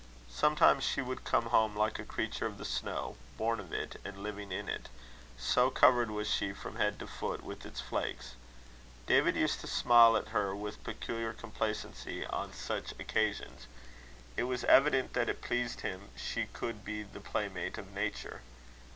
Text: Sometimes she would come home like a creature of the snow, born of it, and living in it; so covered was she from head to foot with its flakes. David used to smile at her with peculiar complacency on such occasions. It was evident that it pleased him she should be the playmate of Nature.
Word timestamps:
Sometimes 0.31 0.83
she 0.83 0.99
would 0.99 1.23
come 1.23 1.45
home 1.45 1.75
like 1.75 1.99
a 1.99 2.03
creature 2.03 2.47
of 2.47 2.57
the 2.57 2.65
snow, 2.65 3.17
born 3.37 3.59
of 3.59 3.71
it, 3.71 4.01
and 4.03 4.17
living 4.23 4.51
in 4.51 4.67
it; 4.67 4.89
so 5.37 5.69
covered 5.69 6.09
was 6.09 6.27
she 6.27 6.53
from 6.53 6.77
head 6.77 6.97
to 6.97 7.05
foot 7.05 7.43
with 7.43 7.67
its 7.67 7.81
flakes. 7.81 8.33
David 9.05 9.35
used 9.35 9.61
to 9.61 9.67
smile 9.67 10.17
at 10.17 10.29
her 10.29 10.55
with 10.55 10.83
peculiar 10.83 11.33
complacency 11.33 12.25
on 12.25 12.51
such 12.51 12.93
occasions. 12.93 13.67
It 14.35 14.45
was 14.45 14.63
evident 14.63 15.13
that 15.13 15.29
it 15.29 15.39
pleased 15.43 15.81
him 15.81 16.09
she 16.17 16.47
should 16.59 16.83
be 16.83 17.03
the 17.03 17.21
playmate 17.21 17.77
of 17.77 17.93
Nature. 17.93 18.41